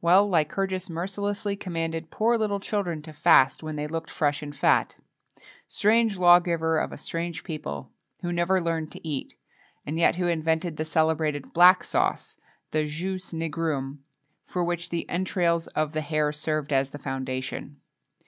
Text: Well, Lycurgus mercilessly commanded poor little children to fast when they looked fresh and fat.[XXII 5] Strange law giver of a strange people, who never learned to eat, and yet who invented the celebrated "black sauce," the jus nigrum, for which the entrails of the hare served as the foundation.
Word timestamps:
Well, 0.00 0.28
Lycurgus 0.28 0.90
mercilessly 0.90 1.54
commanded 1.54 2.10
poor 2.10 2.36
little 2.36 2.58
children 2.58 3.00
to 3.02 3.12
fast 3.12 3.62
when 3.62 3.76
they 3.76 3.86
looked 3.86 4.10
fresh 4.10 4.42
and 4.42 4.52
fat.[XXII 4.52 5.00
5] 5.40 5.46
Strange 5.68 6.18
law 6.18 6.40
giver 6.40 6.80
of 6.80 6.90
a 6.90 6.98
strange 6.98 7.44
people, 7.44 7.92
who 8.20 8.32
never 8.32 8.60
learned 8.60 8.90
to 8.90 9.06
eat, 9.06 9.36
and 9.86 9.96
yet 9.96 10.16
who 10.16 10.26
invented 10.26 10.78
the 10.78 10.84
celebrated 10.84 11.52
"black 11.52 11.84
sauce," 11.84 12.38
the 12.72 12.86
jus 12.86 13.30
nigrum, 13.32 13.98
for 14.42 14.64
which 14.64 14.90
the 14.90 15.08
entrails 15.08 15.68
of 15.68 15.92
the 15.92 16.00
hare 16.00 16.32
served 16.32 16.72
as 16.72 16.90
the 16.90 16.98
foundation. 16.98 17.76